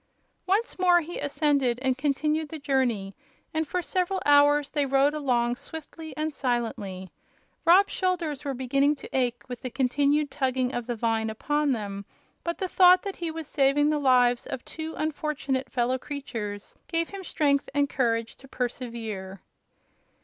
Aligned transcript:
Once 0.47 0.79
more 0.79 0.99
he 1.01 1.19
ascended 1.19 1.77
and 1.83 1.95
continued 1.95 2.49
the 2.49 2.57
journey, 2.57 3.13
and 3.53 3.67
for 3.67 3.83
several 3.83 4.19
hours 4.25 4.71
they 4.71 4.83
rode 4.83 5.13
along 5.13 5.55
swiftly 5.55 6.11
and 6.17 6.33
silently. 6.33 7.11
Rob's 7.65 7.93
shoulders 7.93 8.43
were 8.43 8.55
beginning 8.55 8.95
to 8.95 9.15
ache 9.15 9.43
with 9.47 9.61
the 9.61 9.69
continued 9.69 10.31
tugging 10.31 10.73
of 10.73 10.87
the 10.87 10.95
vine 10.95 11.29
upon 11.29 11.71
them, 11.71 12.03
but 12.43 12.57
the 12.57 12.67
thought 12.67 13.03
that 13.03 13.17
he 13.17 13.29
was 13.29 13.45
saving 13.47 13.91
the 13.91 13.99
lives 13.99 14.47
of 14.47 14.65
two 14.65 14.95
unfortunate 14.97 15.69
fellow 15.71 15.99
creatures 15.99 16.75
gave 16.87 17.09
him 17.09 17.23
strength 17.23 17.69
and 17.75 17.87
courage 17.87 18.35
to 18.37 18.47
persevere. 18.47 19.39